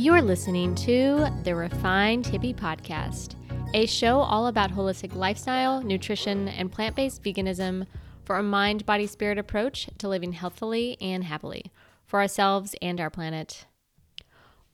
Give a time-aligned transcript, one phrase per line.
[0.00, 3.34] You're listening to the Refined Hippie Podcast,
[3.74, 7.86] a show all about holistic lifestyle, nutrition, and plant based veganism
[8.24, 11.70] for a mind, body, spirit approach to living healthily and happily
[12.06, 13.66] for ourselves and our planet.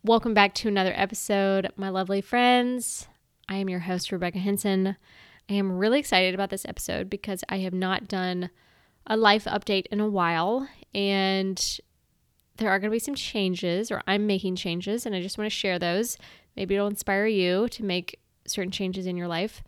[0.04, 3.08] Welcome back to another episode, my lovely friends.
[3.49, 4.96] I am your host, Rebecca Henson.
[5.50, 8.50] I am really excited about this episode because I have not done
[9.08, 11.80] a life update in a while, and
[12.56, 15.46] there are going to be some changes, or I'm making changes, and I just want
[15.46, 16.16] to share those.
[16.56, 19.62] Maybe it'll inspire you to make certain changes in your life.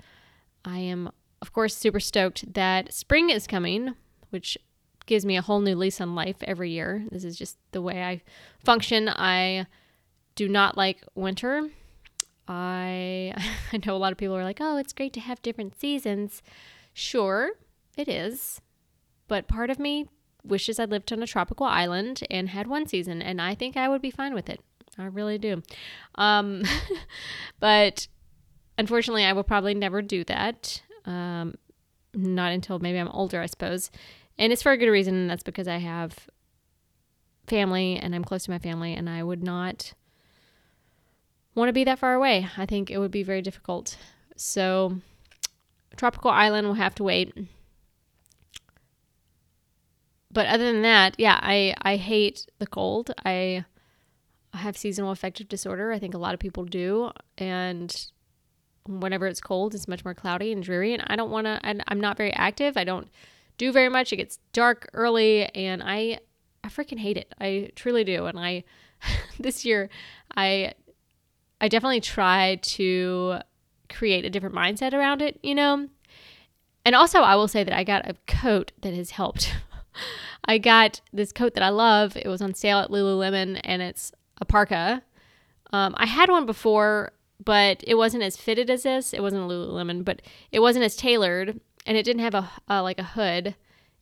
[0.65, 1.11] I am,
[1.43, 3.95] of course, super stoked that spring is coming,
[4.31, 4.57] which
[5.07, 7.05] gives me a whole new lease on life every year.
[7.11, 8.23] This is just the way I
[8.65, 9.09] function.
[9.09, 9.67] I
[10.35, 11.69] do not like winter.
[12.47, 13.35] I
[13.73, 16.43] I know a lot of people are like, "Oh, it's great to have different seasons."
[16.93, 17.51] Sure,
[17.97, 18.61] it is.
[19.29, 20.09] But part of me
[20.45, 23.89] wishes I lived on a tropical island and had one season, and I think I
[23.89, 24.61] would be fine with it.
[24.99, 25.63] I really do.
[26.17, 26.63] Um,
[27.61, 28.09] but
[28.77, 30.83] unfortunately, I will probably never do that.
[31.05, 31.55] Um,
[32.15, 33.91] not until maybe I'm older, I suppose.
[34.39, 36.29] And it's for a good reason, and that's because I have
[37.47, 39.95] family and I'm close to my family, and I would not
[41.55, 42.49] want to be that far away.
[42.57, 43.97] I think it would be very difficult.
[44.37, 44.99] So,
[45.97, 47.35] tropical island will have to wait
[50.31, 53.13] but other than that, yeah, I I hate the cold.
[53.25, 53.65] I
[54.55, 55.93] have seasonal affective disorder.
[55.93, 58.09] I think a lot of people do, and
[58.87, 60.95] whenever it's cold, it's much more cloudy and dreary.
[60.95, 61.61] And I don't want to.
[61.63, 62.77] I'm not very active.
[62.77, 63.09] I don't
[63.57, 64.13] do very much.
[64.13, 66.21] It gets dark early, and I
[66.65, 67.35] I freaking hate it.
[67.41, 68.27] I truly do.
[68.27, 68.65] And I
[69.39, 69.89] this year
[70.37, 70.75] I
[71.61, 73.39] I definitely try to
[73.89, 75.39] create a different mindset around it.
[75.43, 75.89] You know.
[76.85, 79.53] And also, I will say that I got a coat that has helped
[80.45, 82.17] I got this coat that I love.
[82.17, 85.03] It was on sale at Lululemon and it's a parka.
[85.73, 87.13] Um, I had one before,
[87.45, 89.13] but it wasn't as fitted as this.
[89.13, 92.35] It wasn't a Lululemon, but it wasn't as tailored and it didn't have
[92.69, 93.55] a like a hood.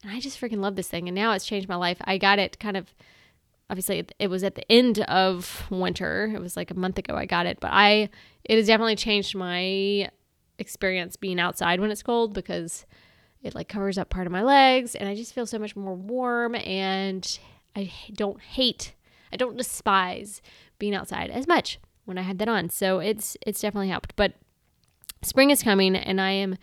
[0.03, 1.09] And I just freaking love this thing.
[1.09, 1.99] And now it's changed my life.
[2.05, 2.95] I got it kind of
[3.69, 6.33] obviously it was at the end of winter.
[6.35, 8.09] It was like a month ago I got it, but I
[8.45, 10.11] it has definitely changed my
[10.59, 12.87] experience being outside when it's cold because
[13.47, 15.95] it like covers up part of my legs and I just feel so much more
[15.95, 17.39] warm and
[17.75, 18.95] I don't hate,
[19.33, 20.43] I don't despise
[20.79, 22.69] being outside as much when I had that on.
[22.71, 24.15] So it's it's definitely helped.
[24.17, 24.35] But
[25.23, 26.57] spring is coming and I am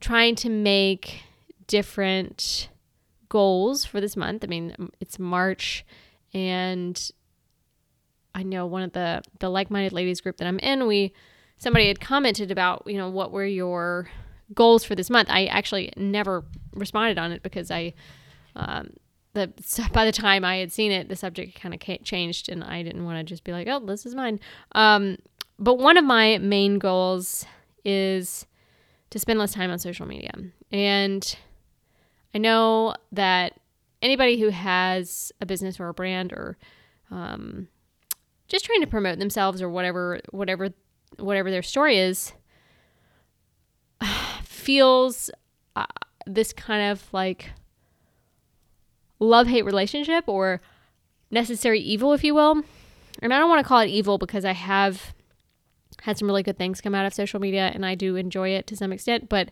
[0.00, 1.22] trying to make
[1.66, 2.68] different
[3.28, 4.44] goals for this month.
[4.44, 5.84] I mean, it's March
[6.34, 7.10] and
[8.34, 11.12] I know one of the the like-minded ladies group that I'm in, we
[11.56, 14.10] somebody had commented about, you know, what were your
[14.54, 15.28] goals for this month.
[15.30, 17.94] I actually never responded on it because I,
[18.56, 18.90] um,
[19.34, 19.52] the
[19.92, 23.04] by the time I had seen it, the subject kind of changed, and I didn't
[23.04, 24.40] want to just be like, "Oh, this is mine."
[24.72, 25.18] Um,
[25.58, 27.44] but one of my main goals
[27.84, 28.46] is
[29.10, 30.32] to spend less time on social media,
[30.70, 31.36] and
[32.34, 33.54] I know that
[34.00, 36.58] anybody who has a business or a brand or
[37.10, 37.68] um,
[38.48, 40.70] just trying to promote themselves or whatever, whatever,
[41.18, 42.32] whatever their story is,
[44.62, 45.30] feels
[45.76, 45.86] uh,
[46.26, 47.50] this kind of like
[49.18, 50.60] love hate relationship or
[51.30, 52.62] necessary evil, if you will.
[53.20, 55.14] And I don't want to call it evil because I have
[56.02, 58.66] had some really good things come out of social media and I do enjoy it
[58.68, 59.50] to some extent, but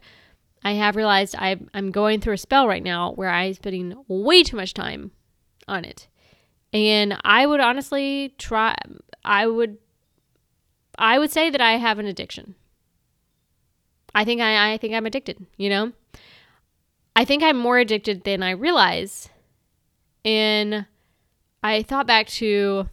[0.62, 4.42] I have realized i am going through a spell right now where I'm spending way
[4.42, 5.12] too much time
[5.66, 6.06] on it.
[6.72, 8.76] And I would honestly try,
[9.24, 9.78] I would,
[10.98, 12.56] I would say that I have an addiction.
[14.14, 15.92] I think I, I think I'm addicted, you know?
[17.14, 19.28] I think I'm more addicted than I realize.
[20.24, 20.86] And
[21.62, 22.88] I thought back to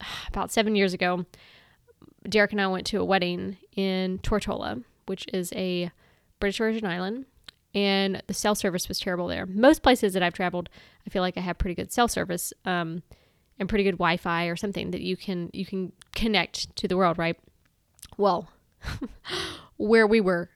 [0.28, 1.24] about seven years ago.
[2.28, 5.92] Derek and I went to a wedding in Tortola, which is a
[6.40, 7.26] British Virgin Island,
[7.74, 9.46] and the cell service was terrible there.
[9.46, 10.68] Most places that I've traveled,
[11.06, 13.02] I feel like I have pretty good cell service um,
[13.58, 17.16] and pretty good Wi-Fi or something that you can you can connect to the world,
[17.16, 17.38] right?
[18.16, 18.48] Well,
[19.76, 20.50] where we were,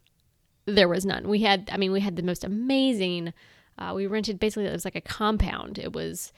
[0.67, 1.28] there was none.
[1.28, 3.32] We had, I mean, we had the most amazing.
[3.78, 5.78] Uh, we rented basically it was like a compound.
[5.78, 6.32] It was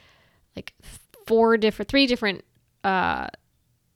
[0.56, 0.74] like
[1.26, 2.44] four different, three different,
[2.84, 3.28] uh,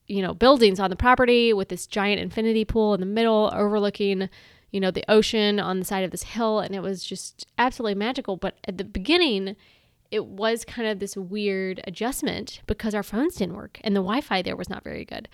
[0.06, 4.28] you know, buildings on the property with this giant infinity pool in the middle, overlooking,
[4.70, 7.96] you know, the ocean on the side of this hill, and it was just absolutely
[7.96, 8.36] magical.
[8.36, 9.56] But at the beginning,
[10.10, 14.42] it was kind of this weird adjustment because our phones didn't work and the Wi-Fi
[14.42, 15.28] there was not very good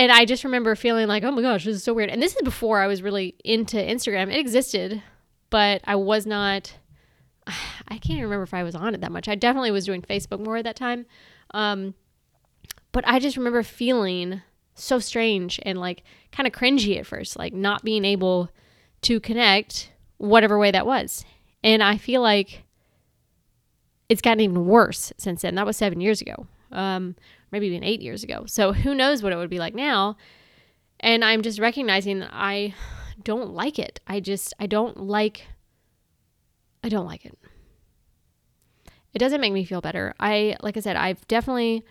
[0.00, 2.08] and I just remember feeling like, oh my gosh, this is so weird.
[2.08, 4.32] And this is before I was really into Instagram.
[4.32, 5.02] It existed,
[5.50, 6.72] but I was not.
[7.46, 9.28] I can't even remember if I was on it that much.
[9.28, 11.04] I definitely was doing Facebook more at that time.
[11.52, 11.92] Um,
[12.92, 14.40] But I just remember feeling
[14.74, 16.02] so strange and like
[16.32, 18.48] kind of cringy at first, like not being able
[19.02, 21.26] to connect whatever way that was.
[21.62, 22.64] And I feel like
[24.08, 25.56] it's gotten even worse since then.
[25.56, 27.16] That was seven years ago, um,
[27.52, 28.44] maybe even eight years ago.
[28.46, 30.16] So who knows what it would be like now.
[31.00, 32.74] And I'm just recognizing that I
[33.22, 34.00] don't like it.
[34.06, 35.46] I just, I don't like,
[36.84, 37.38] I don't like it.
[39.12, 40.14] It doesn't make me feel better.
[40.20, 41.84] I, like I said, I've definitely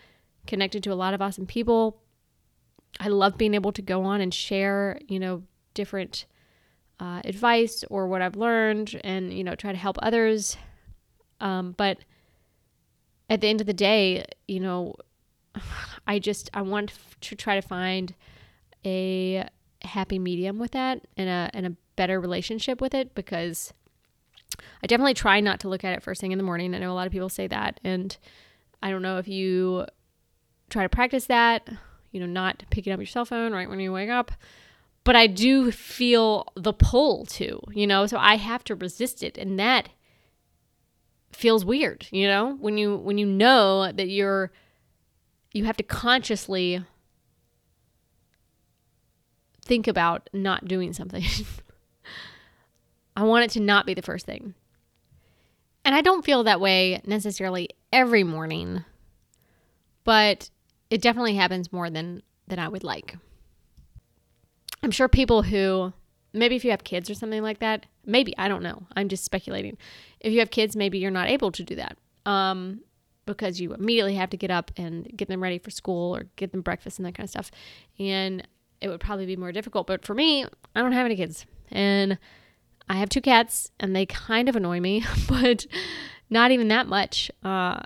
[0.46, 2.00] connected to a lot of awesome people.
[2.98, 5.42] I love being able to go on and share, you know,
[5.74, 6.26] different
[6.98, 10.56] uh, advice or what I've learned and, you know, try to help others.
[11.40, 11.98] Um, but
[13.28, 14.94] at the end of the day, you know,
[16.06, 18.14] I just, I want to try to find
[18.84, 19.46] a
[19.82, 23.72] happy medium with that and a, and a better relationship with it because
[24.82, 26.74] I definitely try not to look at it first thing in the morning.
[26.74, 27.80] I know a lot of people say that.
[27.84, 28.16] And
[28.82, 29.86] I don't know if you
[30.70, 31.68] try to practice that,
[32.10, 34.32] you know, not picking up your cell phone right when you wake up.
[35.04, 39.38] But I do feel the pull too, you know, so I have to resist it.
[39.38, 39.88] And that
[41.32, 44.52] feels weird, you know, when you when you know that you're
[45.52, 46.84] you have to consciously
[49.62, 51.24] think about not doing something.
[53.16, 54.54] I want it to not be the first thing.
[55.84, 58.84] And I don't feel that way necessarily every morning,
[60.04, 60.50] but
[60.90, 63.16] it definitely happens more than than I would like.
[64.82, 65.92] I'm sure people who
[66.32, 68.86] maybe if you have kids or something like that, maybe I don't know.
[68.94, 69.76] I'm just speculating.
[70.20, 71.96] If you have kids, maybe you're not able to do that.
[72.26, 72.80] Um,
[73.32, 76.52] because you immediately have to get up and get them ready for school or get
[76.52, 77.50] them breakfast and that kind of stuff.
[77.98, 78.46] And
[78.80, 79.86] it would probably be more difficult.
[79.86, 80.44] But for me,
[80.74, 81.46] I don't have any kids.
[81.70, 82.18] And
[82.88, 85.66] I have two cats and they kind of annoy me, but
[86.28, 87.30] not even that much.
[87.42, 87.80] Uh,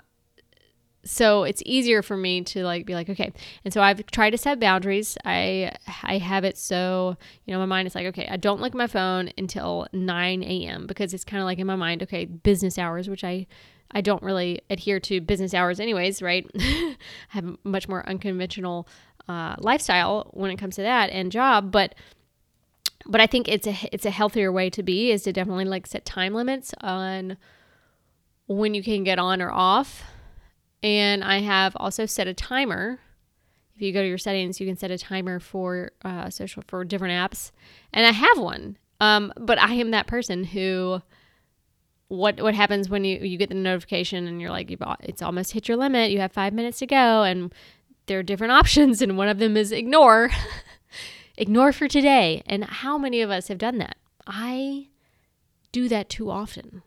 [1.05, 3.31] so it's easier for me to like be like okay
[3.63, 5.71] and so i've tried to set boundaries i
[6.01, 7.15] i have it so
[7.45, 10.43] you know my mind is like okay i don't look at my phone until 9
[10.43, 13.45] a.m because it's kind of like in my mind okay business hours which i
[13.91, 16.95] i don't really adhere to business hours anyways right i
[17.29, 18.87] have a much more unconventional
[19.27, 21.95] uh, lifestyle when it comes to that and job but
[23.07, 25.87] but i think it's a it's a healthier way to be is to definitely like
[25.87, 27.37] set time limits on
[28.47, 30.03] when you can get on or off
[30.85, 32.99] and I have also set a timer.
[33.75, 36.85] If you go to your settings, you can set a timer for uh, social for
[36.85, 37.51] different apps,
[37.91, 38.77] and I have one.
[39.01, 41.01] Um, but I am that person who,
[42.07, 45.51] what what happens when you you get the notification and you're like, you've, it's almost
[45.53, 46.11] hit your limit.
[46.11, 47.53] You have five minutes to go, and
[48.05, 50.29] there are different options, and one of them is ignore,
[51.37, 52.43] ignore for today.
[52.45, 53.97] And how many of us have done that?
[54.27, 54.87] I
[55.71, 56.83] do that too often.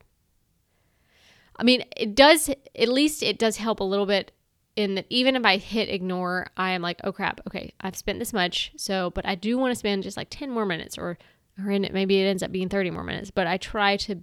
[1.59, 4.33] I mean, it does, at least it does help a little bit
[4.77, 8.21] in that even if I hit ignore, I am like, oh crap, okay, I've spent
[8.21, 8.71] this much.
[8.77, 11.19] So, but I do want to spend just like 10 more minutes or,
[11.63, 14.23] or in it, maybe it ends up being 30 more minutes, but I try to,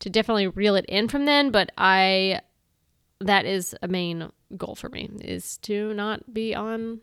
[0.00, 1.50] to definitely reel it in from then.
[1.50, 2.40] But I,
[3.20, 7.00] that is a main goal for me is to not be on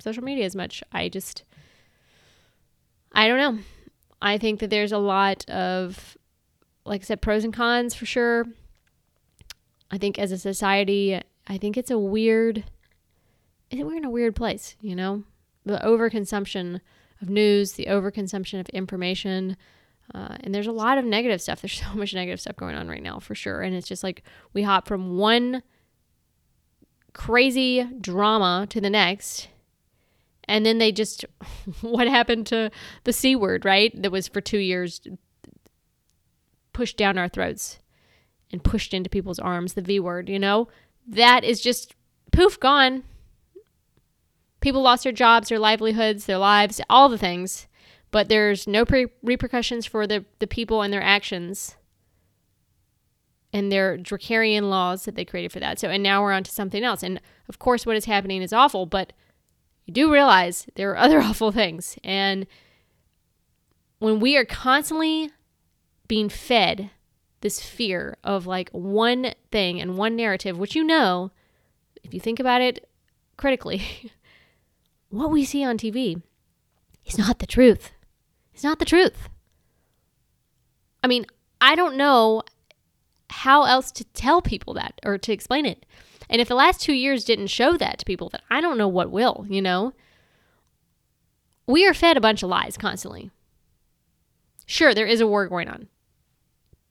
[0.00, 0.82] social media as much.
[0.92, 1.44] I just,
[3.12, 3.62] I don't know.
[4.20, 6.16] I think that there's a lot of,
[6.84, 8.46] like I said, pros and cons for sure.
[9.90, 12.64] I think as a society, I think it's a weird,
[13.72, 15.24] we're in a weird place, you know?
[15.64, 16.80] The overconsumption
[17.20, 19.56] of news, the overconsumption of information.
[20.14, 21.60] Uh, and there's a lot of negative stuff.
[21.62, 23.62] There's so much negative stuff going on right now, for sure.
[23.62, 25.62] And it's just like we hop from one
[27.12, 29.48] crazy drama to the next.
[30.44, 31.24] And then they just,
[31.80, 32.70] what happened to
[33.04, 33.92] the C word, right?
[34.00, 35.00] That was for two years
[36.72, 37.78] pushed down our throats
[38.50, 40.68] and pushed into people's arms, the V word, you know?
[41.06, 41.94] That is just
[42.32, 43.04] poof, gone.
[44.60, 47.66] People lost their jobs, their livelihoods, their lives, all the things,
[48.12, 51.76] but there's no pre- repercussions for the, the people and their actions
[53.52, 55.80] and their draconian laws that they created for that.
[55.80, 57.02] So, and now we're on to something else.
[57.02, 59.12] And of course, what is happening is awful, but
[59.86, 61.96] you do realize there are other awful things.
[62.04, 62.46] And
[63.98, 65.30] when we are constantly
[66.06, 66.90] being fed
[67.40, 71.30] this fear of like one thing and one narrative, which you know,
[72.04, 72.88] if you think about it
[73.38, 74.12] critically,
[75.08, 76.22] what we see on TV
[77.06, 77.90] is not the truth.
[78.52, 79.28] It's not the truth.
[81.02, 81.26] I mean,
[81.60, 82.42] I don't know
[83.30, 85.86] how else to tell people that or to explain it.
[86.28, 88.88] And if the last two years didn't show that to people, then I don't know
[88.88, 89.92] what will, you know?
[91.66, 93.30] We are fed a bunch of lies constantly.
[94.66, 95.88] Sure, there is a war going on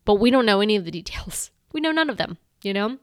[0.05, 1.51] but we don't know any of the details.
[1.73, 2.97] We know none of them, you know?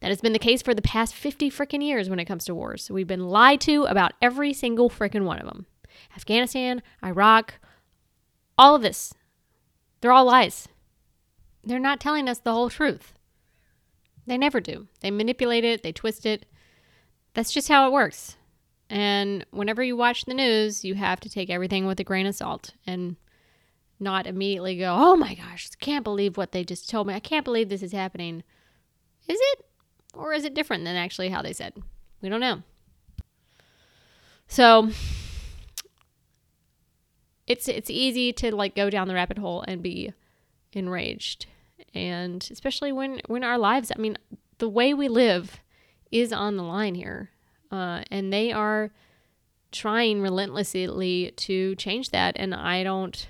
[0.00, 2.54] That has been the case for the past 50 freaking years when it comes to
[2.54, 2.90] wars.
[2.90, 5.64] We've been lied to about every single freaking one of them.
[6.16, 7.54] Afghanistan, Iraq,
[8.58, 9.14] all of this.
[10.00, 10.68] They're all lies.
[11.64, 13.14] They're not telling us the whole truth.
[14.26, 14.88] They never do.
[15.00, 16.46] They manipulate it, they twist it.
[17.34, 18.36] That's just how it works.
[18.90, 22.34] And whenever you watch the news, you have to take everything with a grain of
[22.34, 23.16] salt and
[23.98, 27.14] not immediately go, oh my gosh, can't believe what they just told me.
[27.14, 28.42] I can't believe this is happening.
[29.28, 29.64] Is it?
[30.14, 31.74] Or is it different than actually how they said?
[32.20, 32.62] We don't know.
[34.46, 34.90] So
[37.52, 40.12] it's it's easy to like go down the rabbit hole and be
[40.72, 41.46] enraged.
[41.94, 44.16] And especially when when our lives, I mean,
[44.58, 45.60] the way we live
[46.10, 47.30] is on the line here.
[47.70, 48.90] Uh, and they are
[49.70, 53.28] trying relentlessly to change that and I don't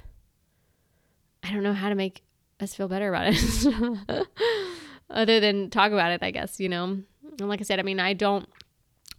[1.44, 2.22] I don't know how to make
[2.60, 4.26] us feel better about it.
[5.10, 6.84] Other than talk about it, I guess, you know.
[6.84, 8.48] And like I said, I mean, I don't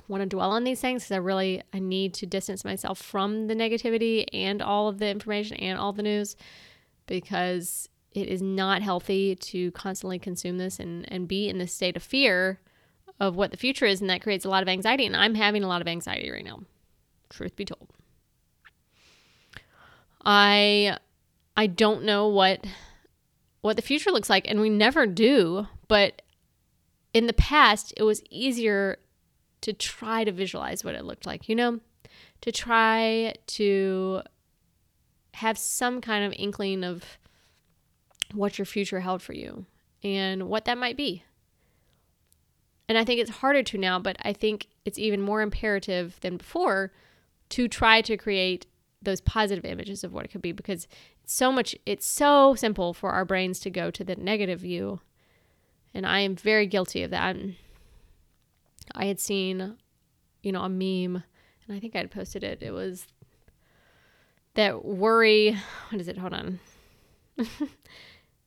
[0.08, 3.48] want to dwell on these things because I really I need to distance myself from
[3.48, 6.36] the negativity and all of the information and all the news
[7.06, 11.96] because it is not healthy to constantly consume this and, and be in this state
[11.98, 12.60] of fear
[13.20, 15.64] of what the future is and that creates a lot of anxiety and I'm having
[15.64, 16.62] a lot of anxiety right now.
[17.30, 17.88] Truth be told.
[20.26, 20.98] I
[21.56, 22.66] I don't know what
[23.62, 26.22] what the future looks like and we never do, but
[27.14, 28.98] in the past it was easier
[29.64, 31.80] to try to visualize what it looked like, you know?
[32.42, 34.22] To try to
[35.36, 37.18] have some kind of inkling of
[38.34, 39.66] what your future held for you
[40.04, 41.24] and what that might be.
[42.90, 46.38] And I think it's harder to now, but I think it's even more imperative than
[46.38, 46.92] before
[47.50, 48.66] to try to create
[49.02, 50.88] those positive images of what it could be because
[51.24, 55.00] it's so much it's so simple for our brains to go to the negative view.
[55.94, 57.38] And I am very guilty of that.
[58.94, 59.78] I had seen,
[60.42, 61.24] you know, a meme
[61.68, 62.62] and I think I had posted it.
[62.62, 63.08] It was
[64.56, 65.58] that worry,
[65.90, 66.18] what is it?
[66.18, 66.60] Hold on.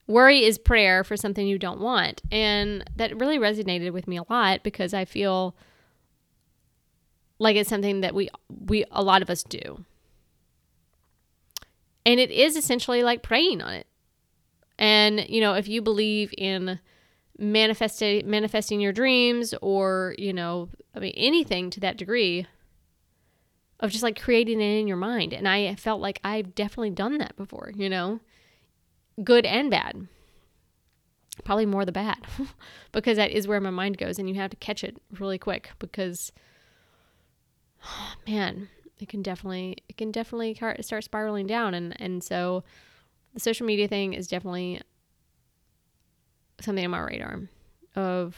[0.06, 2.22] worry is prayer for something you don't want.
[2.30, 5.56] And that really resonated with me a lot because I feel
[7.38, 9.84] like it's something that we we a lot of us do.
[12.04, 13.86] And it is essentially like praying on it.
[14.78, 16.78] And you know, if you believe in
[17.38, 22.46] manifesting manifesting your dreams or, you know, I mean anything to that degree
[23.80, 25.32] of just like creating it in your mind.
[25.32, 28.20] And I felt like I've definitely done that before, you know
[29.22, 30.08] good and bad.
[31.44, 32.18] Probably more the bad
[32.92, 35.70] because that is where my mind goes and you have to catch it really quick
[35.78, 36.32] because
[38.26, 42.64] man, it can definitely it can definitely start spiraling down and and so
[43.34, 44.80] the social media thing is definitely
[46.60, 47.40] something on my radar
[47.94, 48.36] of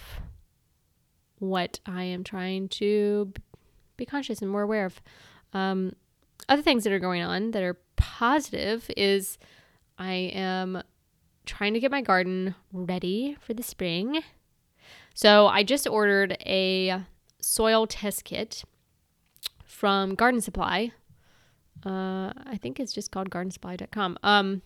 [1.38, 3.32] what I am trying to
[3.96, 5.00] be conscious and more aware of.
[5.52, 5.94] Um,
[6.48, 9.38] other things that are going on that are positive is
[9.98, 10.82] I am
[11.46, 14.22] trying to get my garden ready for the spring.
[15.14, 17.02] So I just ordered a
[17.40, 18.64] soil test kit
[19.64, 20.92] from Garden Supply.
[21.84, 24.18] Uh, I think it's just called gardensupply.com.
[24.22, 24.62] Um,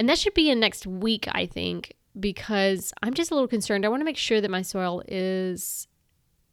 [0.00, 3.84] and that should be in next week, I think, because I'm just a little concerned.
[3.84, 5.88] I want to make sure that my soil is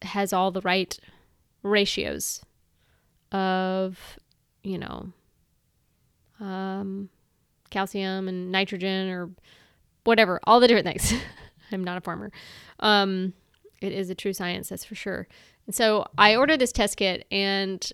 [0.01, 0.99] has all the right
[1.63, 2.41] ratios
[3.31, 4.19] of,
[4.63, 5.13] you know,
[6.41, 7.07] um,
[7.69, 9.29] calcium and nitrogen or
[10.03, 11.13] whatever, all the different things.
[11.71, 12.33] I'm not a farmer.
[12.81, 13.31] Um,
[13.79, 15.25] it is a true science, that's for sure.
[15.67, 17.93] And so I ordered this test kit and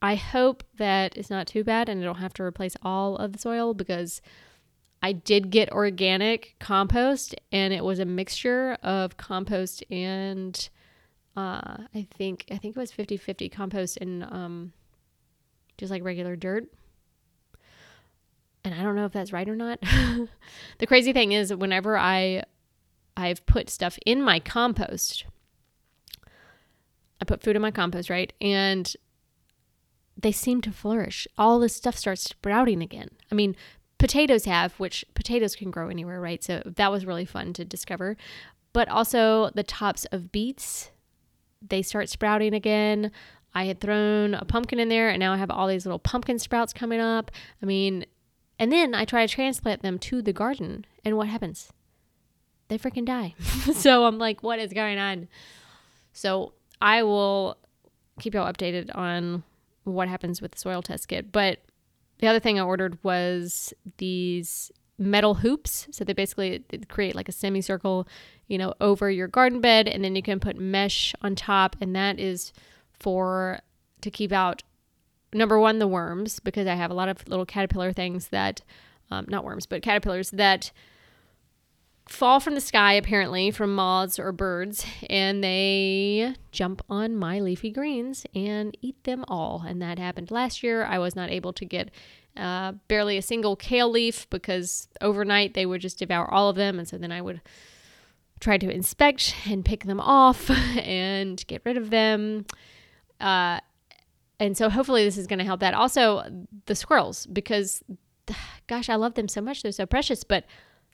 [0.00, 3.32] I hope that it's not too bad and I don't have to replace all of
[3.32, 4.20] the soil because
[5.02, 10.68] I did get organic compost and it was a mixture of compost and
[11.36, 14.72] uh, I think I think it was 50-50 compost and um,
[15.76, 16.68] just like regular dirt
[18.64, 19.80] and I don't know if that's right or not.
[20.78, 22.42] the crazy thing is whenever I
[23.16, 25.24] I've put stuff in my compost,
[27.20, 28.32] I put food in my compost, right?
[28.40, 28.94] And
[30.20, 31.28] they seem to flourish.
[31.38, 33.08] All this stuff starts sprouting again.
[33.30, 33.54] I mean,
[33.98, 36.42] potatoes have, which potatoes can grow anywhere, right?
[36.42, 38.16] So that was really fun to discover.
[38.72, 40.90] But also the tops of beets,
[41.66, 43.12] they start sprouting again.
[43.54, 46.38] I had thrown a pumpkin in there and now I have all these little pumpkin
[46.38, 47.30] sprouts coming up.
[47.62, 48.04] I mean,
[48.58, 51.72] and then I try to transplant them to the garden, and what happens?
[52.66, 53.34] They freaking die.
[53.72, 55.28] so I'm like, what is going on?
[56.12, 57.56] So I will
[58.18, 59.44] keep y'all updated on
[59.92, 61.32] what happens with the soil test kit.
[61.32, 61.58] But
[62.18, 65.86] the other thing I ordered was these metal hoops.
[65.90, 68.08] So they basically create like a semicircle,
[68.48, 71.94] you know, over your garden bed, and then you can put mesh on top, and
[71.94, 72.52] that is
[72.92, 73.60] for
[74.00, 74.62] to keep out
[75.32, 78.62] number one the worms because I have a lot of little caterpillar things that,
[79.10, 80.72] um, not worms, but caterpillars that
[82.08, 87.70] fall from the sky apparently from moths or birds and they jump on my leafy
[87.70, 89.64] greens and eat them all.
[89.66, 90.84] And that happened last year.
[90.84, 91.90] I was not able to get
[92.36, 96.78] uh, barely a single kale leaf because overnight they would just devour all of them.
[96.78, 97.40] And so then i would
[98.40, 102.46] try to inspect and pick them off and get rid of them.
[103.20, 103.60] Uh,
[104.40, 105.74] and so hopefully this is going to help that.
[105.74, 106.24] Also
[106.66, 107.82] the squirrels because
[108.66, 109.62] gosh i love them so much.
[109.62, 110.24] They're so precious.
[110.24, 110.44] But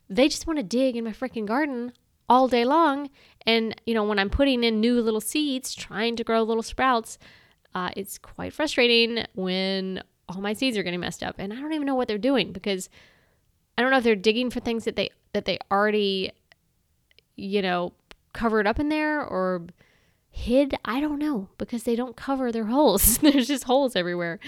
[0.09, 1.93] they just want to dig in my freaking garden
[2.29, 3.09] all day long.
[3.45, 7.17] And, you know, when I'm putting in new little seeds, trying to grow little sprouts,
[7.73, 11.35] uh, it's quite frustrating when all my seeds are getting messed up.
[11.37, 12.89] And I don't even know what they're doing because
[13.77, 16.31] I don't know if they're digging for things that they that they already,
[17.35, 17.93] you know,
[18.33, 19.63] covered up in there or
[20.31, 20.75] hid.
[20.85, 23.17] I don't know because they don't cover their holes.
[23.19, 24.39] There's just holes everywhere.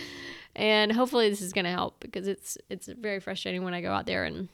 [0.56, 3.92] And hopefully this is going to help because it's it's very frustrating when I go
[3.92, 4.48] out there and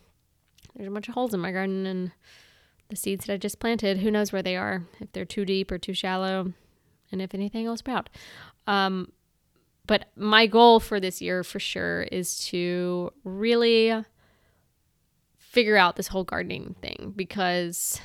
[0.76, 2.12] there's a bunch of holes in my garden and
[2.90, 5.72] the seeds that I just planted, who knows where they are, if they're too deep
[5.72, 6.54] or too shallow,
[7.12, 8.10] and if anything will sprout.
[8.68, 9.12] Um,
[9.86, 14.04] but my goal for this year for sure is to really
[15.38, 18.00] figure out this whole gardening thing because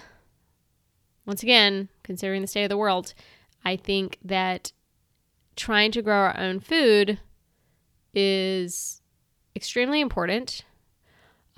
[1.25, 3.15] once again, considering the state of the world,
[3.65, 4.73] I think that
[5.57, 7.21] trying to grow our own food
[8.15, 9.03] is
[9.55, 10.65] extremely important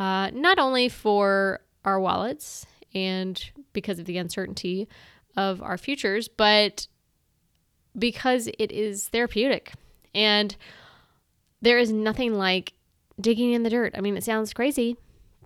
[0.01, 4.89] uh, not only for our wallets and because of the uncertainty
[5.37, 6.89] of our futures, but
[7.97, 9.73] because it is therapeutic.
[10.15, 10.57] And
[11.61, 12.73] there is nothing like
[13.21, 13.95] digging in the dirt.
[13.97, 14.97] I mean, it sounds crazy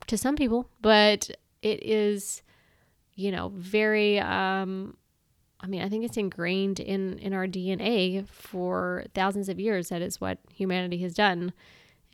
[0.06, 2.42] to some people, but it is,
[3.14, 4.96] you know, very um
[5.60, 10.02] I mean, I think it's ingrained in in our DNA for thousands of years that
[10.02, 11.52] is what humanity has done.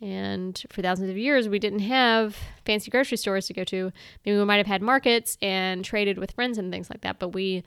[0.01, 2.35] And for thousands of years, we didn't have
[2.65, 3.91] fancy grocery stores to go to.
[4.25, 7.29] Maybe we might have had markets and traded with friends and things like that, but
[7.29, 7.57] we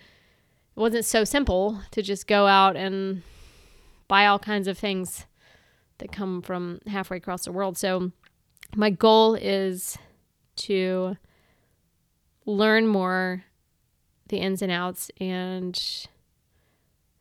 [0.77, 3.23] it wasn't so simple to just go out and
[4.09, 5.27] buy all kinds of things
[5.99, 7.79] that come from halfway across the world.
[7.79, 8.11] So
[8.75, 9.97] my goal is
[10.57, 11.17] to
[12.45, 13.45] learn more
[14.29, 15.81] the ins and outs and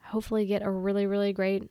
[0.06, 1.70] hopefully get a really really great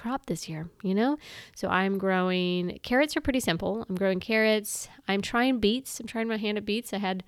[0.00, 1.18] crop this year, you know?
[1.54, 3.84] So I'm growing carrots are pretty simple.
[3.88, 4.88] I'm growing carrots.
[5.06, 6.00] I'm trying beets.
[6.00, 6.92] I'm trying my hand at beets.
[6.92, 7.22] I had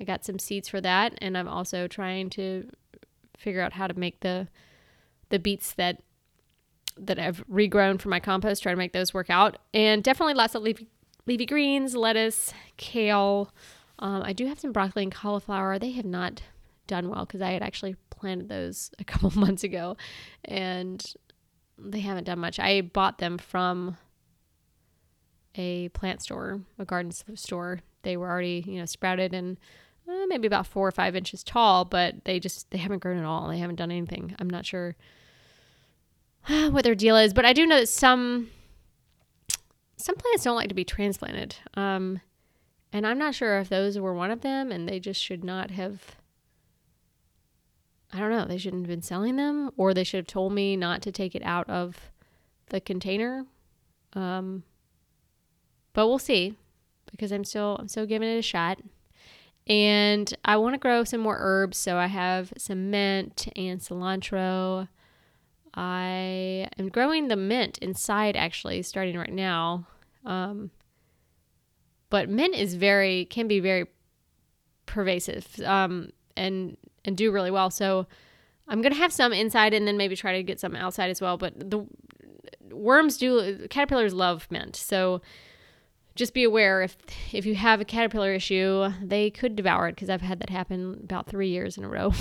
[0.00, 2.68] I got some seeds for that and I'm also trying to
[3.36, 4.48] figure out how to make the
[5.28, 6.02] the beets that
[6.98, 9.58] that I've regrown from my compost, try to make those work out.
[9.74, 10.88] And definitely lots of leafy
[11.26, 13.52] leafy greens, lettuce, kale.
[13.98, 15.78] Um, I do have some broccoli and cauliflower.
[15.78, 16.42] They have not
[16.86, 19.96] done well because I had actually planted those a couple months ago
[20.44, 21.04] and
[21.78, 22.58] they haven't done much.
[22.58, 23.96] I bought them from
[25.54, 27.80] a plant store, a garden store.
[28.02, 29.58] They were already, you know, sprouted and
[30.08, 33.24] uh, maybe about four or five inches tall, but they just they haven't grown at
[33.24, 33.48] all.
[33.48, 34.34] They haven't done anything.
[34.38, 34.96] I'm not sure
[36.46, 38.50] what their deal is, but I do know that some
[39.96, 41.56] some plants don't like to be transplanted.
[41.74, 42.20] Um,
[42.92, 45.70] and I'm not sure if those were one of them, and they just should not
[45.72, 46.16] have
[48.16, 50.74] I don't know, they shouldn't have been selling them or they should have told me
[50.74, 52.10] not to take it out of
[52.70, 53.44] the container.
[54.14, 54.62] Um,
[55.92, 56.54] but we'll see
[57.10, 58.80] because I'm still I'm still giving it a shot.
[59.66, 64.88] And I want to grow some more herbs, so I have some mint and cilantro.
[65.74, 69.86] I am growing the mint inside actually, starting right now.
[70.24, 70.70] Um,
[72.08, 73.86] but mint is very can be very
[74.86, 75.60] pervasive.
[75.64, 77.70] Um, and and do really well.
[77.70, 78.06] So
[78.68, 81.36] I'm gonna have some inside and then maybe try to get some outside as well.
[81.36, 81.86] But the
[82.70, 85.22] worms do caterpillars love mint, so
[86.16, 86.96] just be aware if
[87.32, 91.00] if you have a caterpillar issue, they could devour it because I've had that happen
[91.04, 92.12] about three years in a row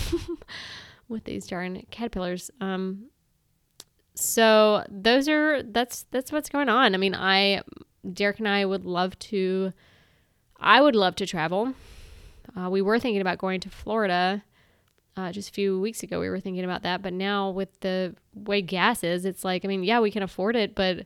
[1.08, 2.52] with these darn caterpillars.
[2.62, 3.06] Um,
[4.14, 6.94] so those are that's that's what's going on.
[6.94, 7.62] I mean, I
[8.14, 9.72] Derek and I would love to.
[10.60, 11.74] I would love to travel.
[12.56, 14.44] Uh, we were thinking about going to Florida
[15.18, 16.20] uh, just a few weeks ago.
[16.20, 19.68] We were thinking about that, but now with the way gas is, it's like, I
[19.68, 21.06] mean, yeah, we can afford it, but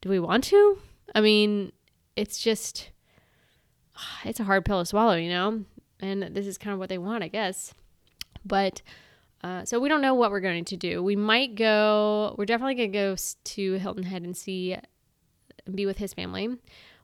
[0.00, 0.78] do we want to?
[1.14, 1.72] I mean,
[2.16, 2.90] it's just,
[4.24, 5.64] it's a hard pill to swallow, you know?
[6.00, 7.74] And this is kind of what they want, I guess.
[8.44, 8.82] But,
[9.42, 11.02] uh, so we don't know what we're going to do.
[11.02, 14.76] We might go, we're definitely going to go to Hilton Head and see,
[15.74, 16.56] be with his family.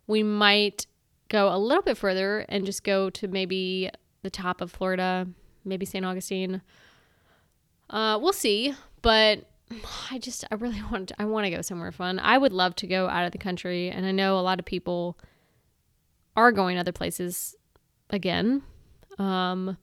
[0.07, 0.87] We might
[1.29, 3.91] go a little bit further and just go to maybe
[4.23, 5.27] the top of Florida,
[5.67, 6.05] maybe St.
[6.05, 6.63] Augustine.
[7.91, 9.45] Uh, we'll see, but
[10.11, 12.19] I just I really want to, I want to go somewhere fun.
[12.19, 14.65] I would love to go out of the country, and I know a lot of
[14.65, 15.19] people
[16.37, 17.55] are going other places
[18.11, 18.63] again.
[19.19, 19.79] Um,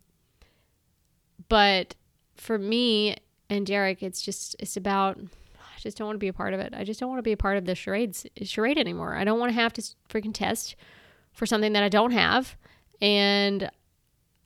[1.50, 1.96] but
[2.36, 3.17] for me
[3.50, 6.60] and Derek, it's just it's about I just don't want to be a part of
[6.60, 6.74] it.
[6.76, 9.15] I just don't want to be a part of the charades charade anymore.
[9.15, 10.76] I don't want to have to freaking test
[11.32, 12.56] for something that I don't have,
[13.02, 13.69] and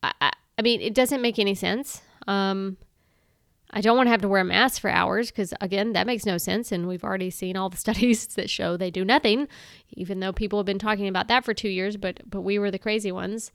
[0.02, 2.01] I I, I mean it doesn't make any sense.
[2.27, 2.77] Um,
[3.71, 6.25] I don't want to have to wear a mask for hours because, again, that makes
[6.25, 6.71] no sense.
[6.71, 9.47] And we've already seen all the studies that show they do nothing,
[9.91, 12.71] even though people have been talking about that for two years, but but we were
[12.71, 13.51] the crazy ones.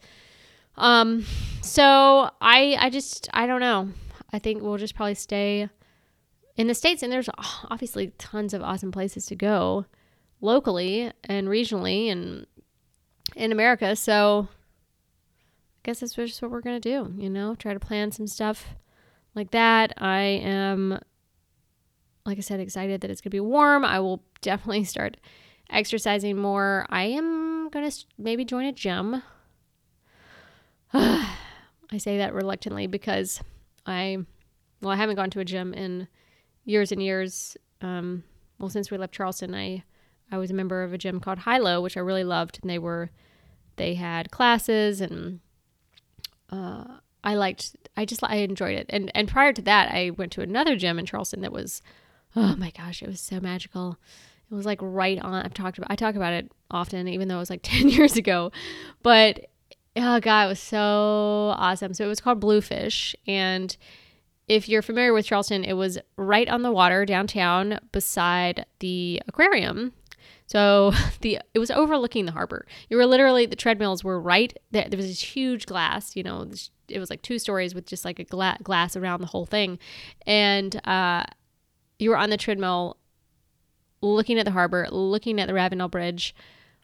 [0.76, 1.26] Um,
[1.60, 3.90] so I I just I don't know.
[4.32, 5.68] I think we'll just probably stay
[6.56, 7.28] in the states, and there's
[7.70, 9.86] obviously tons of awesome places to go
[10.40, 12.46] locally and regionally and
[13.36, 13.96] in America.
[13.96, 14.48] So
[15.83, 17.12] guess that's just what we're gonna do.
[17.16, 18.75] You know, try to plan some stuff
[19.35, 19.92] like that.
[19.99, 20.99] I am,
[22.25, 23.85] like I said, excited that it's going to be warm.
[23.85, 25.16] I will definitely start
[25.71, 26.87] exercising more.
[26.90, 29.23] I am going to maybe join a gym.
[30.95, 33.40] I say that reluctantly because
[33.87, 34.18] I,
[34.81, 36.09] well, I haven't gone to a gym in
[36.64, 37.57] years and years.
[37.81, 38.25] Um,
[38.59, 39.85] well, since we left Charleston, I,
[40.31, 42.79] I was a member of a gym called Hilo, which I really loved, and they
[42.79, 43.11] were,
[43.77, 45.40] they had classes and
[46.52, 46.84] uh,
[47.24, 48.86] I liked I just I enjoyed it.
[48.90, 51.82] And and prior to that, I went to another gym in Charleston that was
[52.36, 53.98] oh my gosh, it was so magical.
[54.50, 57.36] It was like right on I've talked about I talk about it often even though
[57.36, 58.52] it was like 10 years ago.
[59.02, 59.46] But
[59.96, 61.94] oh god, it was so awesome.
[61.94, 63.76] So it was called Bluefish and
[64.48, 69.92] if you're familiar with Charleston, it was right on the water downtown beside the aquarium
[70.52, 72.66] so the it was overlooking the harbor.
[72.90, 74.86] You were literally the treadmills were right there.
[74.88, 76.14] There was this huge glass.
[76.14, 76.46] You know,
[76.88, 79.78] it was like two stories with just like a gla- glass around the whole thing,
[80.26, 81.24] and uh,
[81.98, 82.98] you were on the treadmill,
[84.02, 86.34] looking at the harbor, looking at the Ravenel Bridge,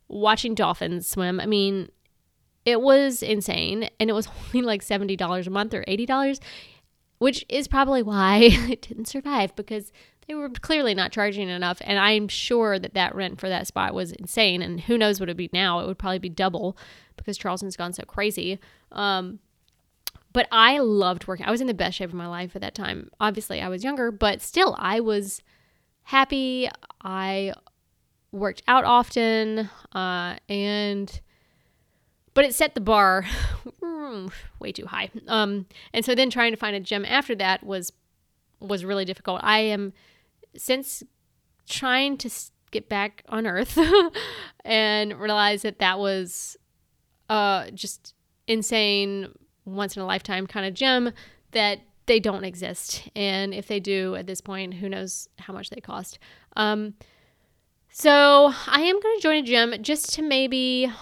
[0.08, 1.38] watching dolphins swim.
[1.38, 1.90] I mean,
[2.64, 6.40] it was insane, and it was only like seventy dollars a month or eighty dollars,
[7.18, 9.92] which is probably why it didn't survive because
[10.26, 13.94] they were clearly not charging enough and i'm sure that that rent for that spot
[13.94, 15.80] was insane and who knows what it'd be now.
[15.80, 16.76] It would probably be double
[17.16, 18.58] because charleston's gone so crazy.
[18.92, 19.38] Um,
[20.32, 22.74] but i loved working i was in the best shape of my life at that
[22.74, 23.10] time.
[23.20, 25.42] Obviously i was younger but still i was
[26.08, 26.70] happy.
[27.02, 27.52] I
[28.32, 31.20] worked out often uh, and
[32.38, 33.24] but it set the bar
[34.60, 37.92] way too high um, and so then trying to find a gym after that was
[38.60, 39.92] was really difficult i am
[40.56, 41.02] since
[41.68, 42.30] trying to
[42.70, 43.78] get back on Earth
[44.64, 46.56] and realize that that was
[47.28, 48.14] uh, just
[48.46, 49.28] insane,
[49.64, 51.12] once in a lifetime kind of gem
[51.52, 53.08] that they don't exist.
[53.14, 56.18] And if they do at this point, who knows how much they cost.
[56.56, 56.94] Um,
[57.90, 60.92] so I am going to join a gym just to maybe.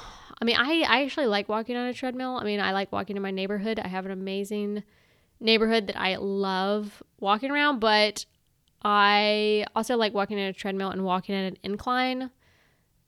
[0.41, 2.37] I mean, I, I actually like walking on a treadmill.
[2.37, 3.79] I mean, I like walking in my neighborhood.
[3.79, 4.83] I have an amazing
[5.41, 8.27] neighborhood that I love walking around, but
[8.83, 12.31] I also like walking in a treadmill and walking at an incline.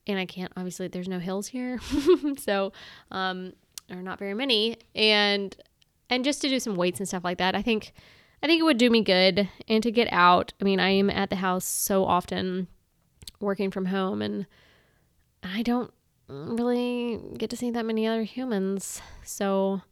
[0.06, 1.78] And I can't, obviously, there's no hills here.
[2.38, 2.72] so,
[3.10, 3.52] um,
[3.90, 4.78] or not very many.
[4.94, 5.54] And,
[6.08, 7.92] and just to do some weights and stuff like that, I think,
[8.42, 9.50] I think it would do me good.
[9.68, 12.68] And to get out, I mean, I am at the house so often
[13.38, 14.46] working from home and
[15.42, 15.92] I don't
[16.28, 19.00] really get to see that many other humans.
[19.24, 19.82] So,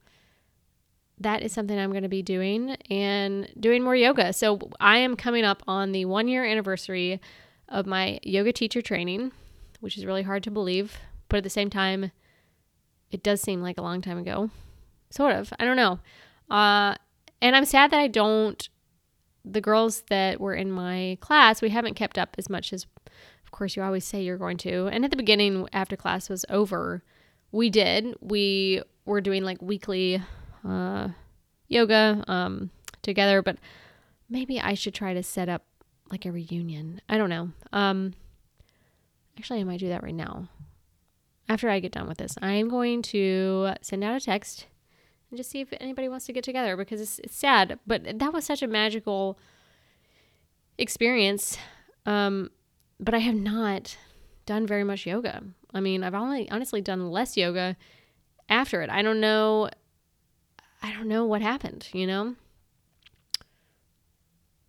[1.18, 4.32] that is something I'm going to be doing and doing more yoga.
[4.32, 7.20] So I am coming up on the one year anniversary
[7.68, 9.32] of my yoga teacher training,
[9.80, 12.12] which is really hard to believe, but at the same time,
[13.10, 14.50] it does seem like a long time ago.
[15.10, 15.52] Sort of.
[15.58, 16.00] I don't know.
[16.50, 16.96] Uh,
[17.40, 18.68] and I'm sad that I don't.
[19.44, 22.86] The girls that were in my class, we haven't kept up as much as,
[23.56, 24.86] course, you always say you're going to.
[24.86, 27.02] And at the beginning, after class was over,
[27.52, 28.14] we did.
[28.20, 30.22] We were doing like weekly
[30.66, 31.08] uh,
[31.68, 32.70] yoga um,
[33.02, 33.56] together, but
[34.28, 35.64] maybe I should try to set up
[36.10, 37.00] like a reunion.
[37.08, 37.50] I don't know.
[37.72, 38.14] Um,
[39.38, 40.48] actually, I might do that right now.
[41.48, 44.66] After I get done with this, I'm going to send out a text
[45.30, 48.32] and just see if anybody wants to get together because it's, it's sad, but that
[48.32, 49.38] was such a magical
[50.76, 51.56] experience.
[52.04, 52.50] Um,
[52.98, 53.96] but I have not
[54.46, 55.42] done very much yoga.
[55.74, 57.76] I mean, I've only honestly done less yoga
[58.48, 58.90] after it.
[58.90, 59.70] I don't know
[60.82, 62.36] I don't know what happened, you know?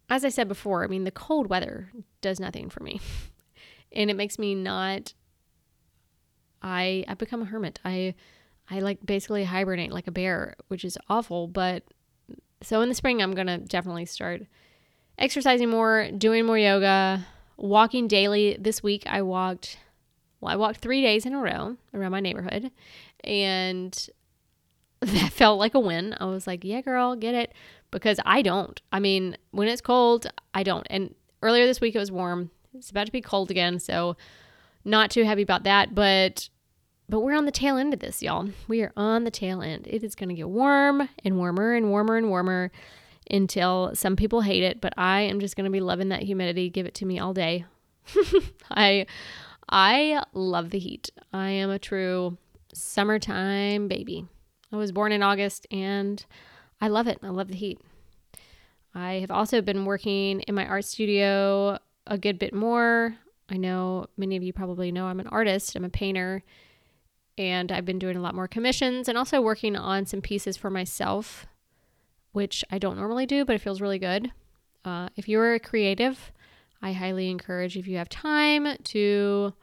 [0.10, 3.02] As I said before, I mean, the cold weather does nothing for me.
[3.92, 5.13] and it makes me not
[6.62, 7.80] I I become a hermit.
[7.86, 8.16] I
[8.70, 11.84] I like basically hibernate like a bear, which is awful, but
[12.62, 14.42] so in the spring I'm going to definitely start
[15.18, 17.26] exercising more, doing more yoga,
[17.58, 18.58] walking daily.
[18.60, 19.78] This week I walked
[20.39, 22.72] well, I walked 3 days in a row around my neighborhood
[23.24, 24.10] and
[25.00, 26.15] that felt like a win.
[26.20, 27.54] I was like, "Yeah, girl, get it."
[27.91, 28.82] Because I don't.
[28.91, 30.88] I mean, when it's cold, I don't.
[30.89, 32.52] And earlier this week it was warm.
[32.74, 34.17] It's about to be cold again, so
[34.84, 36.50] not too happy about that, but
[37.10, 38.50] but we're on the tail end of this, y'all.
[38.67, 39.88] We are on the tail end.
[39.88, 42.72] It is going to get warm and warmer and warmer and warmer
[43.32, 46.70] until some people hate it, but I am just going to be loving that humidity.
[46.70, 47.66] Give it to me all day.
[48.72, 49.06] I
[49.70, 51.10] I love the heat.
[51.34, 52.38] I am a true
[52.74, 54.26] summertime baby.
[54.72, 56.24] I was born in August and
[56.80, 57.20] I love it.
[57.24, 57.80] I love the heat.
[58.94, 63.16] I have also been working in my art studio a good bit more.
[63.50, 66.44] I know many of you probably know I'm an artist, I'm a painter,
[67.38, 70.70] and I've been doing a lot more commissions and also working on some pieces for
[70.70, 71.46] myself,
[72.38, 74.32] which I don't normally do, but it feels really good.
[74.86, 76.32] Uh, if you're a creative,
[76.84, 79.54] I highly encourage if you have time to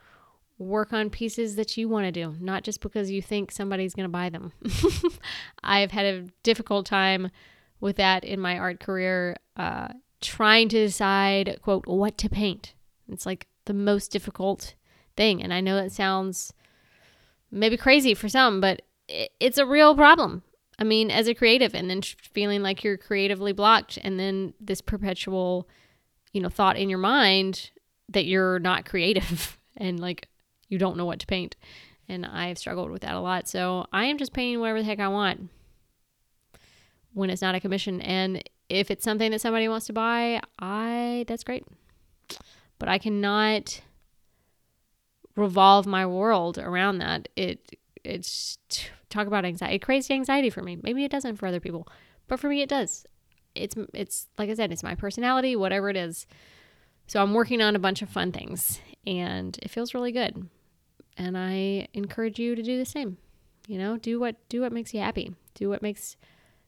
[0.59, 4.07] work on pieces that you want to do, not just because you think somebody's going
[4.07, 4.51] to buy them.
[5.63, 7.31] I've had a difficult time
[7.79, 12.75] with that in my art career, uh, trying to decide, quote, what to paint.
[13.09, 14.75] It's like the most difficult
[15.17, 15.41] thing.
[15.41, 16.53] And I know that sounds
[17.53, 20.43] maybe crazy for some, but it's a real problem.
[20.79, 24.81] I mean, as a creative, and then feeling like you're creatively blocked, and then this
[24.81, 25.69] perpetual,
[26.33, 27.71] you know, thought in your mind
[28.09, 30.29] that you're not creative and like
[30.69, 31.57] you don't know what to paint.
[32.09, 33.49] And I've struggled with that a lot.
[33.49, 35.49] So I am just painting whatever the heck I want
[37.15, 38.01] when it's not a commission.
[38.03, 41.65] And if it's something that somebody wants to buy, I that's great.
[42.79, 43.81] But I cannot
[45.37, 47.29] revolve my world around that.
[47.37, 48.59] It it's
[49.11, 49.77] talk about anxiety.
[49.77, 50.79] It creates anxiety for me.
[50.83, 51.87] Maybe it doesn't for other people,
[52.29, 53.07] but for me it does.
[53.55, 56.27] It's it's like I said, it's my personality, whatever it is.
[57.07, 60.49] So I'm working on a bunch of fun things and it feels really good.
[61.17, 63.19] And I encourage you to do the same.
[63.67, 65.35] You know, do what do what makes you happy.
[65.55, 66.17] Do what makes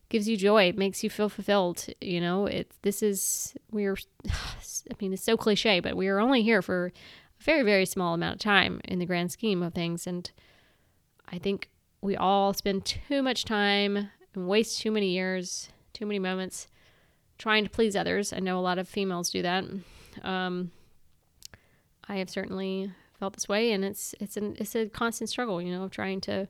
[0.08, 1.86] gives you joy, makes you feel fulfilled.
[2.00, 3.96] You know, it's this is we're
[4.28, 6.92] I mean, it's so cliche, but we are only here for a
[7.42, 10.06] very, very small amount of time in the grand scheme of things.
[10.06, 10.30] And
[11.28, 11.68] I think
[12.06, 16.68] we all spend too much time and waste too many years, too many moments
[17.36, 18.32] trying to please others.
[18.32, 19.64] I know a lot of females do that.
[20.22, 20.70] Um,
[22.08, 25.72] I have certainly felt this way, and it's it's an it's a constant struggle, you
[25.72, 26.48] know, of trying to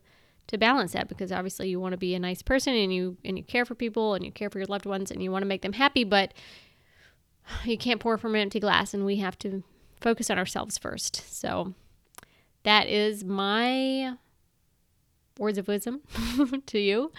[0.49, 3.39] to balance that because obviously you want to be a nice person and you and
[3.39, 5.49] you care for people and you care for your loved ones and you want to
[5.49, 6.35] make them happy, but
[7.65, 9.65] you can't pour from an empty glass, and we have to
[10.03, 11.25] focus on ourselves first.
[11.33, 11.73] So
[12.63, 14.17] that is my
[15.39, 16.01] words of wisdom
[16.67, 17.13] to you,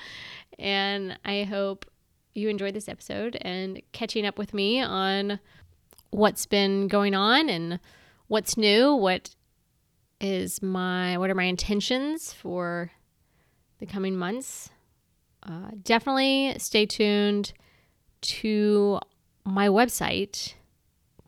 [0.58, 1.86] and I hope
[2.34, 5.40] you enjoyed this episode and catching up with me on
[6.12, 7.80] what's been going on and
[8.28, 9.36] what's new, what
[10.20, 12.92] is my what are my intentions for
[13.80, 14.70] the coming months.
[15.44, 17.54] Uh, definitely stay tuned
[18.22, 19.00] to
[19.46, 20.54] my website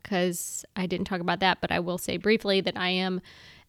[0.02, 3.20] because I didn't talk about that, but I will say briefly that I am,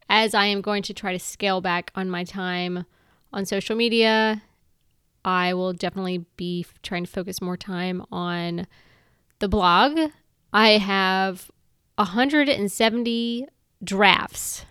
[0.09, 2.85] as I am going to try to scale back on my time
[3.33, 4.41] on social media,
[5.23, 8.67] I will definitely be trying to focus more time on
[9.39, 9.99] the blog.
[10.53, 11.49] I have
[11.95, 13.47] 170
[13.83, 14.65] drafts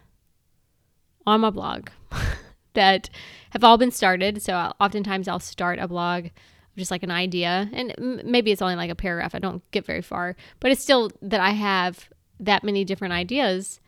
[1.27, 1.90] on my blog
[2.75, 3.11] that
[3.51, 4.42] have all been started.
[4.42, 6.29] So oftentimes I'll start a blog
[6.77, 9.35] just like an idea and maybe it's only like a paragraph.
[9.35, 13.81] I don't get very far, but it's still that I have that many different ideas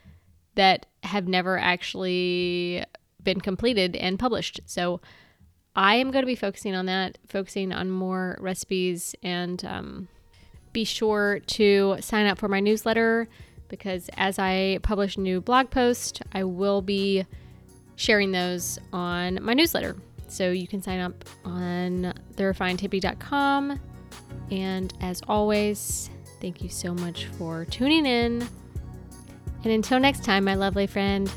[0.55, 2.85] that have never actually
[3.25, 4.61] been completed and published.
[4.67, 5.01] So
[5.75, 10.09] I am going to be focusing on that, focusing on more recipes and um,
[10.73, 13.29] be sure to sign up for my newsletter
[13.69, 17.25] because as I publish new blog posts, I will be
[17.97, 19.97] sharing those on my newsletter.
[20.29, 23.81] So you can sign up on therefinedhippie.com.
[24.51, 28.47] And as always, thank you so much for tuning in.
[29.65, 31.33] And until next time, my lovely friend,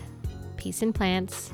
[0.57, 1.51] peace and plants.